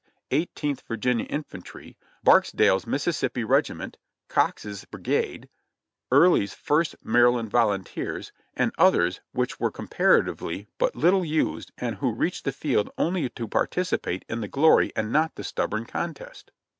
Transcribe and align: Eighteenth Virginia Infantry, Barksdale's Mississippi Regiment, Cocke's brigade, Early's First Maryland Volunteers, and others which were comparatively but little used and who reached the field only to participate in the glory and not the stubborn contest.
Eighteenth 0.31 0.81
Virginia 0.87 1.25
Infantry, 1.27 1.95
Barksdale's 2.23 2.87
Mississippi 2.87 3.43
Regiment, 3.43 3.97
Cocke's 4.29 4.83
brigade, 4.85 5.47
Early's 6.11 6.55
First 6.55 6.95
Maryland 7.05 7.51
Volunteers, 7.51 8.31
and 8.55 8.71
others 8.79 9.21
which 9.31 9.59
were 9.59 9.69
comparatively 9.69 10.65
but 10.79 10.95
little 10.95 11.23
used 11.23 11.71
and 11.77 11.97
who 11.97 12.15
reached 12.15 12.45
the 12.45 12.51
field 12.51 12.89
only 12.97 13.29
to 13.29 13.47
participate 13.47 14.25
in 14.27 14.41
the 14.41 14.47
glory 14.47 14.91
and 14.95 15.11
not 15.11 15.35
the 15.35 15.43
stubborn 15.43 15.85
contest. 15.85 16.49